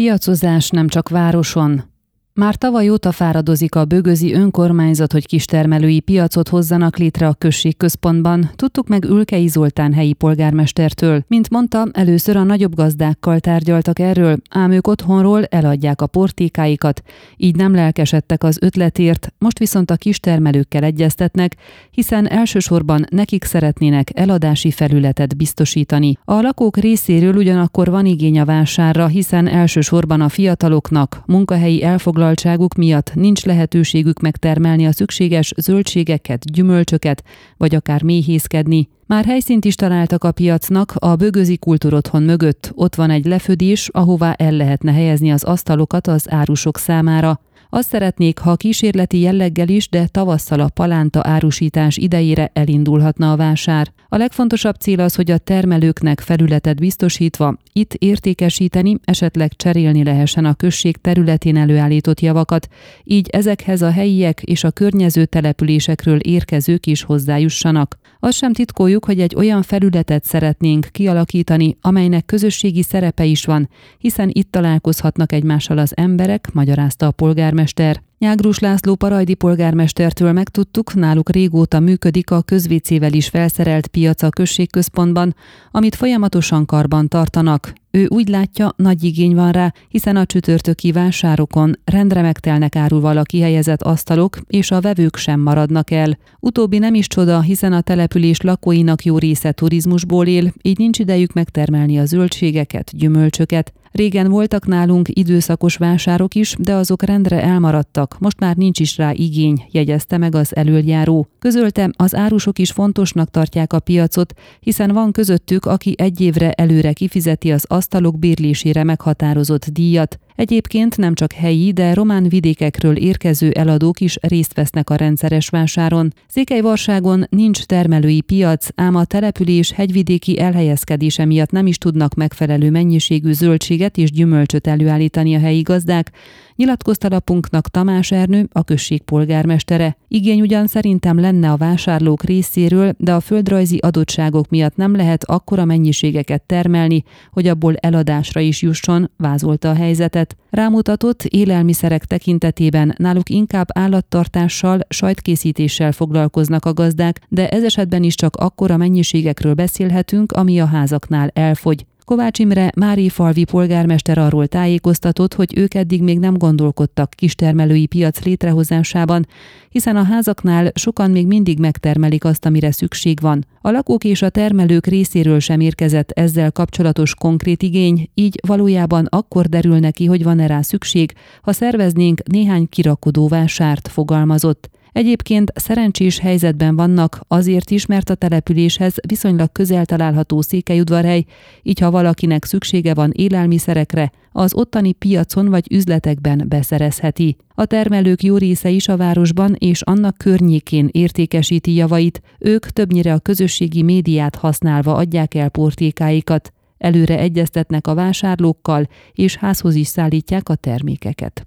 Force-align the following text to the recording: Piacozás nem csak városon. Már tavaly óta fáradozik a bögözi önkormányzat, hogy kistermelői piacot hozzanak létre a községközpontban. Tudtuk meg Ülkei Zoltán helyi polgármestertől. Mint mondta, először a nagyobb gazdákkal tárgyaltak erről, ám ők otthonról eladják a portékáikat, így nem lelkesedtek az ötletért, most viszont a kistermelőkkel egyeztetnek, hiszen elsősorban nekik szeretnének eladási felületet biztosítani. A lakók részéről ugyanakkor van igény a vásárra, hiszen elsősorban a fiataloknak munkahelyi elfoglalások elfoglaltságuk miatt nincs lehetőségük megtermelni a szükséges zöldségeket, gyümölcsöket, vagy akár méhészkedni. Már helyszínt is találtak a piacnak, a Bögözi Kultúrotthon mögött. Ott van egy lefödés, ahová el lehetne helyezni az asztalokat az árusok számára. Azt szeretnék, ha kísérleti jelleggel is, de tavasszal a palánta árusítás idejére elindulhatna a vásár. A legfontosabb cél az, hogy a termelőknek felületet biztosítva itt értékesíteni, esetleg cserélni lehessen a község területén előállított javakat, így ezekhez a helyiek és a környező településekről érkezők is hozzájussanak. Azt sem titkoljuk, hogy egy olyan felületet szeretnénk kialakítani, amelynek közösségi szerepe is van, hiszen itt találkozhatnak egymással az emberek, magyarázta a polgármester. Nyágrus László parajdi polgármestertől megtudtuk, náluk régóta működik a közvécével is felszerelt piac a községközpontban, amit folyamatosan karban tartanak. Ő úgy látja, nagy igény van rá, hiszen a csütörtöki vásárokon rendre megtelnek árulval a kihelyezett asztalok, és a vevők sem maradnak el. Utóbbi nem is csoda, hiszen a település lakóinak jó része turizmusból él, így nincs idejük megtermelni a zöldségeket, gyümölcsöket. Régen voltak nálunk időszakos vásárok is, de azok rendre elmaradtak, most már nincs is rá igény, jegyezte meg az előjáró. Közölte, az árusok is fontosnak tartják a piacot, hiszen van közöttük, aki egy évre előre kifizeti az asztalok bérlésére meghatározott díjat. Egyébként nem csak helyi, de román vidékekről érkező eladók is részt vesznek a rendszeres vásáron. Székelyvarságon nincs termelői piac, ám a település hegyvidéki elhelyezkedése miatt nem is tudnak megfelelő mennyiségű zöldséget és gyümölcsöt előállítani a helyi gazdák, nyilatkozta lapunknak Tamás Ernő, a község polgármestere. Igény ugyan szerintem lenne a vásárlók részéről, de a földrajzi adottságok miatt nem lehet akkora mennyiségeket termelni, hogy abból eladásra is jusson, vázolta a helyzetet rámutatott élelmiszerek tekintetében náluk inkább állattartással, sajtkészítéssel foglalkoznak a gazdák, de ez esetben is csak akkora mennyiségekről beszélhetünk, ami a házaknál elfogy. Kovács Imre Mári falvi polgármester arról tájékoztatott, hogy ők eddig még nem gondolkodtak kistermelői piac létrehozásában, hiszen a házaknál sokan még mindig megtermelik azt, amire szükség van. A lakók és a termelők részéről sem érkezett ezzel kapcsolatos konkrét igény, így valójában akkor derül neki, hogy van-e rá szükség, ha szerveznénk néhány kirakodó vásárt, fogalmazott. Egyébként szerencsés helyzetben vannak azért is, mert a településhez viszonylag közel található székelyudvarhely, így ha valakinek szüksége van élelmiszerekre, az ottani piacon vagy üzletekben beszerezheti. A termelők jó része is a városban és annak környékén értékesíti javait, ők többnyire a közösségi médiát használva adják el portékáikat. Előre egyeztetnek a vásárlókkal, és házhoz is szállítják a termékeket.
Piacozás 0.00 0.70
nem 0.70 0.88
csak 0.88 1.08
városon. 1.08 1.93
Már 2.40 2.56
tavaly 2.56 2.90
óta 2.90 3.12
fáradozik 3.12 3.74
a 3.74 3.84
bögözi 3.84 4.32
önkormányzat, 4.32 5.12
hogy 5.12 5.26
kistermelői 5.26 6.00
piacot 6.00 6.48
hozzanak 6.48 6.96
létre 6.96 7.26
a 7.26 7.34
községközpontban. 7.34 8.50
Tudtuk 8.56 8.88
meg 8.88 9.04
Ülkei 9.04 9.46
Zoltán 9.46 9.92
helyi 9.92 10.12
polgármestertől. 10.12 11.24
Mint 11.28 11.50
mondta, 11.50 11.88
először 11.92 12.36
a 12.36 12.42
nagyobb 12.42 12.74
gazdákkal 12.74 13.40
tárgyaltak 13.40 13.98
erről, 13.98 14.36
ám 14.50 14.70
ők 14.70 14.86
otthonról 14.86 15.44
eladják 15.44 16.00
a 16.00 16.06
portékáikat, 16.06 17.02
így 17.36 17.56
nem 17.56 17.74
lelkesedtek 17.74 18.42
az 18.42 18.58
ötletért, 18.60 19.32
most 19.38 19.58
viszont 19.58 19.90
a 19.90 19.96
kistermelőkkel 19.96 20.82
egyeztetnek, 20.82 21.56
hiszen 21.90 22.28
elsősorban 22.28 23.06
nekik 23.10 23.44
szeretnének 23.44 24.10
eladási 24.14 24.70
felületet 24.70 25.36
biztosítani. 25.36 26.18
A 26.24 26.40
lakók 26.40 26.76
részéről 26.76 27.34
ugyanakkor 27.34 27.90
van 27.90 28.06
igény 28.06 28.40
a 28.40 28.44
vásárra, 28.44 29.06
hiszen 29.06 29.48
elsősorban 29.48 30.20
a 30.20 30.28
fiataloknak 30.28 31.22
munkahelyi 31.26 31.82
elfoglalások 31.82 32.22
elfoglaltságuk 32.24 32.74
miatt 32.74 33.14
nincs 33.14 33.44
lehetőségük 33.44 34.20
megtermelni 34.20 34.86
a 34.86 34.92
szükséges 34.92 35.52
zöldségeket, 35.56 36.52
gyümölcsöket, 36.52 37.24
vagy 37.56 37.74
akár 37.74 38.02
méhészkedni. 38.02 38.88
Már 39.06 39.24
helyszínt 39.24 39.64
is 39.64 39.74
találtak 39.74 40.24
a 40.24 40.32
piacnak, 40.32 40.92
a 40.98 41.16
Bögözi 41.16 41.56
Kultúrotthon 41.56 42.22
mögött. 42.22 42.72
Ott 42.74 42.94
van 42.94 43.10
egy 43.10 43.24
lefödés, 43.24 43.88
ahová 43.92 44.32
el 44.32 44.52
lehetne 44.52 44.92
helyezni 44.92 45.32
az 45.32 45.44
asztalokat 45.44 46.06
az 46.06 46.30
árusok 46.30 46.78
számára. 46.78 47.40
Azt 47.70 47.88
szeretnék, 47.88 48.38
ha 48.38 48.56
kísérleti 48.56 49.20
jelleggel 49.20 49.68
is, 49.68 49.88
de 49.88 50.06
tavasszal 50.06 50.60
a 50.60 50.68
palánta 50.68 51.20
árusítás 51.24 51.96
idejére 51.96 52.50
elindulhatna 52.52 53.32
a 53.32 53.36
vásár. 53.36 53.92
A 54.08 54.16
legfontosabb 54.16 54.74
cél 54.74 55.00
az, 55.00 55.14
hogy 55.14 55.30
a 55.30 55.38
termelőknek 55.38 56.20
felületet 56.20 56.78
biztosítva 56.78 57.56
itt 57.72 57.94
értékesíteni, 57.94 58.96
esetleg 59.04 59.56
cserélni 59.56 60.04
lehessen 60.04 60.44
a 60.44 60.54
község 60.54 60.96
területén 60.96 61.56
előállított 61.56 62.20
javakat, 62.20 62.68
így 63.04 63.28
ezekhez 63.28 63.82
a 63.82 63.90
helyiek 63.90 64.42
és 64.42 64.64
a 64.64 64.70
környező 64.70 65.24
településekről 65.24 66.18
érkezők 66.18 66.86
is 66.86 67.02
hozzájussanak. 67.02 67.98
Azt 68.20 68.36
sem 68.36 68.52
titkoljuk, 68.94 69.04
hogy 69.04 69.20
egy 69.20 69.46
olyan 69.46 69.62
felületet 69.62 70.24
szeretnénk 70.24 70.88
kialakítani, 70.92 71.76
amelynek 71.80 72.24
közösségi 72.24 72.82
szerepe 72.82 73.24
is 73.24 73.44
van, 73.44 73.68
hiszen 73.98 74.30
itt 74.32 74.50
találkozhatnak 74.50 75.32
egymással 75.32 75.78
az 75.78 75.92
emberek, 75.96 76.52
magyarázta 76.52 77.06
a 77.06 77.10
polgármester. 77.10 78.02
Nyágrus 78.24 78.58
László 78.58 78.94
parajdi 78.94 79.34
polgármestertől 79.34 80.32
megtudtuk, 80.32 80.94
náluk 80.94 81.30
régóta 81.30 81.80
működik 81.80 82.30
a 82.30 82.42
közvécével 82.42 83.12
is 83.12 83.28
felszerelt 83.28 83.86
piac 83.86 84.22
a 84.22 84.28
községközpontban, 84.28 85.34
amit 85.70 85.94
folyamatosan 85.94 86.66
karban 86.66 87.08
tartanak. 87.08 87.72
Ő 87.90 88.06
úgy 88.08 88.28
látja, 88.28 88.72
nagy 88.76 89.04
igény 89.04 89.34
van 89.34 89.52
rá, 89.52 89.72
hiszen 89.88 90.16
a 90.16 90.26
csütörtöki 90.26 90.92
vásárokon 90.92 91.78
rendre 91.84 92.22
megtelnek 92.22 92.76
árulval 92.76 93.16
a 93.16 93.22
kihelyezett 93.22 93.82
asztalok, 93.82 94.38
és 94.46 94.70
a 94.70 94.80
vevők 94.80 95.16
sem 95.16 95.40
maradnak 95.40 95.90
el. 95.90 96.18
Utóbbi 96.40 96.78
nem 96.78 96.94
is 96.94 97.06
csoda, 97.06 97.40
hiszen 97.40 97.72
a 97.72 97.80
település 97.80 98.40
lakóinak 98.40 99.04
jó 99.04 99.18
része 99.18 99.52
turizmusból 99.52 100.26
él, 100.26 100.52
így 100.62 100.78
nincs 100.78 100.98
idejük 100.98 101.32
megtermelni 101.32 101.98
a 101.98 102.04
zöldségeket, 102.04 102.96
gyümölcsöket. 102.96 103.72
Régen 103.94 104.30
voltak 104.30 104.66
nálunk 104.66 105.08
időszakos 105.12 105.76
vásárok 105.76 106.34
is, 106.34 106.54
de 106.58 106.74
azok 106.74 107.02
rendre 107.02 107.42
elmaradtak, 107.42 108.16
most 108.18 108.40
már 108.40 108.56
nincs 108.56 108.80
is 108.80 108.96
rá 108.96 109.12
igény, 109.12 109.64
jegyezte 109.70 110.18
meg 110.18 110.34
az 110.34 110.56
előjáró. 110.56 111.28
Közölte, 111.38 111.90
az 111.96 112.14
árusok 112.14 112.58
is 112.58 112.70
fontosnak 112.70 113.30
tartják 113.30 113.72
a 113.72 113.80
piacot, 113.80 114.34
hiszen 114.60 114.92
van 114.92 115.12
közöttük, 115.12 115.66
aki 115.66 115.94
egy 115.98 116.20
évre 116.20 116.52
előre 116.52 116.92
kifizeti 116.92 117.52
az 117.52 117.64
asztalok 117.68 118.18
bérlésére 118.18 118.84
meghatározott 118.84 119.66
díjat. 119.66 120.18
Egyébként 120.36 120.96
nem 120.96 121.14
csak 121.14 121.32
helyi, 121.32 121.72
de 121.72 121.94
román 121.94 122.28
vidékekről 122.28 122.96
érkező 122.96 123.50
eladók 123.50 124.00
is 124.00 124.16
részt 124.20 124.54
vesznek 124.54 124.90
a 124.90 124.94
rendszeres 124.94 125.48
vásáron. 125.48 126.12
Székelyvarságon 126.28 127.26
nincs 127.28 127.64
termelői 127.64 128.20
piac, 128.20 128.68
ám 128.74 128.94
a 128.94 129.04
település 129.04 129.72
hegyvidéki 129.72 130.40
elhelyezkedése 130.40 131.24
miatt 131.24 131.50
nem 131.50 131.66
is 131.66 131.78
tudnak 131.78 132.14
megfelelő 132.14 132.70
mennyiségű 132.70 133.32
zöldséget 133.32 133.83
és 133.92 134.10
gyümölcsöt 134.10 134.66
előállítani 134.66 135.34
a 135.34 135.38
helyi 135.38 135.60
gazdák, 135.60 136.10
nyilatkozta 136.56 137.08
lapunknak 137.08 137.68
Tamás 137.68 138.10
Ernő, 138.10 138.48
a 138.52 138.64
község 138.64 139.02
polgármestere. 139.02 139.96
Igény 140.08 140.40
ugyan 140.40 140.66
szerintem 140.66 141.20
lenne 141.20 141.50
a 141.50 141.56
vásárlók 141.56 142.22
részéről, 142.22 142.94
de 142.98 143.14
a 143.14 143.20
földrajzi 143.20 143.76
adottságok 143.76 144.48
miatt 144.48 144.76
nem 144.76 144.96
lehet 144.96 145.24
akkora 145.24 145.64
mennyiségeket 145.64 146.42
termelni, 146.42 147.02
hogy 147.30 147.48
abból 147.48 147.74
eladásra 147.76 148.40
is 148.40 148.62
jusson, 148.62 149.10
vázolta 149.16 149.70
a 149.70 149.74
helyzetet 149.74 150.36
rámutatott 150.50 151.22
élelmiszerek 151.22 152.04
tekintetében 152.04 152.94
náluk 152.98 153.30
inkább 153.30 153.66
állattartással, 153.72 154.80
sajtkészítéssel 154.88 155.92
foglalkoznak 155.92 156.64
a 156.64 156.72
gazdák, 156.72 157.20
de 157.28 157.48
ez 157.48 157.64
esetben 157.64 158.02
is 158.02 158.14
csak 158.14 158.36
akkora 158.36 158.76
mennyiségekről 158.76 159.54
beszélhetünk, 159.54 160.32
ami 160.32 160.60
a 160.60 160.66
házaknál 160.66 161.30
elfogy. 161.32 161.86
Kovács 162.04 162.38
Imre 162.38 162.72
Mári 162.76 163.08
falvi 163.08 163.44
polgármester 163.44 164.18
arról 164.18 164.46
tájékoztatott, 164.46 165.34
hogy 165.34 165.58
ők 165.58 165.74
eddig 165.74 166.02
még 166.02 166.18
nem 166.18 166.36
gondolkodtak 166.36 167.10
kistermelői 167.10 167.86
piac 167.86 168.24
létrehozásában, 168.24 169.26
hiszen 169.68 169.96
a 169.96 170.02
házaknál 170.02 170.70
sokan 170.74 171.10
még 171.10 171.26
mindig 171.26 171.58
megtermelik 171.58 172.24
azt, 172.24 172.44
amire 172.44 172.72
szükség 172.72 173.20
van. 173.20 173.44
A 173.60 173.70
lakók 173.70 174.04
és 174.04 174.22
a 174.22 174.28
termelők 174.28 174.86
részéről 174.86 175.40
sem 175.40 175.60
érkezett 175.60 176.10
ezzel 176.10 176.52
kapcsolatos 176.52 177.14
konkrét 177.14 177.62
igény, 177.62 178.10
így 178.14 178.40
valójában 178.46 179.06
akkor 179.10 179.46
derül 179.46 179.78
neki, 179.78 180.06
hogy 180.06 180.22
van-e 180.22 180.46
rá 180.46 180.60
szükség, 180.60 181.12
ha 181.42 181.52
szerveznénk 181.52 182.22
néhány 182.22 182.68
kirakodó 182.68 183.28
vásárt, 183.28 183.88
fogalmazott. 183.88 184.70
Egyébként 184.94 185.52
szerencsés 185.54 186.18
helyzetben 186.18 186.76
vannak 186.76 187.20
azért 187.28 187.70
is, 187.70 187.86
mert 187.86 188.10
a 188.10 188.14
településhez 188.14 188.94
viszonylag 189.08 189.52
közel 189.52 189.84
található 189.84 190.40
székelyudvarhely, 190.40 191.24
így 191.62 191.78
ha 191.78 191.90
valakinek 191.90 192.44
szüksége 192.44 192.94
van 192.94 193.10
élelmiszerekre, 193.14 194.12
az 194.32 194.54
ottani 194.54 194.92
piacon 194.92 195.48
vagy 195.48 195.72
üzletekben 195.72 196.44
beszerezheti. 196.48 197.36
A 197.54 197.64
termelők 197.64 198.22
jó 198.22 198.36
része 198.36 198.68
is 198.70 198.88
a 198.88 198.96
városban 198.96 199.54
és 199.58 199.82
annak 199.82 200.18
környékén 200.18 200.88
értékesíti 200.92 201.74
javait, 201.74 202.20
ők 202.38 202.66
többnyire 202.66 203.12
a 203.12 203.18
közösségi 203.18 203.82
médiát 203.82 204.36
használva 204.36 204.94
adják 204.94 205.34
el 205.34 205.48
portékáikat. 205.48 206.52
Előre 206.78 207.18
egyeztetnek 207.18 207.86
a 207.86 207.94
vásárlókkal, 207.94 208.88
és 209.12 209.36
házhoz 209.36 209.74
is 209.74 209.86
szállítják 209.86 210.48
a 210.48 210.54
termékeket. 210.54 211.46